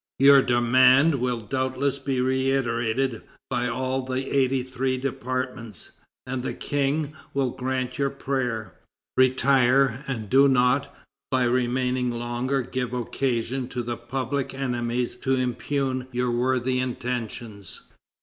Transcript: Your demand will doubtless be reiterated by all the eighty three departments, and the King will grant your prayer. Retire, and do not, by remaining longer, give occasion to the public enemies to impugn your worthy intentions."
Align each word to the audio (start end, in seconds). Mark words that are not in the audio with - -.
Your 0.17 0.41
demand 0.41 1.13
will 1.13 1.39
doubtless 1.41 1.99
be 1.99 2.19
reiterated 2.21 3.21
by 3.51 3.67
all 3.67 4.01
the 4.01 4.31
eighty 4.35 4.63
three 4.63 4.97
departments, 4.97 5.91
and 6.25 6.41
the 6.41 6.55
King 6.55 7.13
will 7.35 7.51
grant 7.51 7.99
your 7.99 8.09
prayer. 8.09 8.73
Retire, 9.15 10.03
and 10.07 10.27
do 10.27 10.47
not, 10.47 10.91
by 11.29 11.43
remaining 11.43 12.09
longer, 12.09 12.63
give 12.63 12.93
occasion 12.93 13.67
to 13.67 13.83
the 13.83 13.95
public 13.95 14.55
enemies 14.55 15.15
to 15.17 15.35
impugn 15.35 16.07
your 16.11 16.31
worthy 16.31 16.79
intentions." 16.79 17.83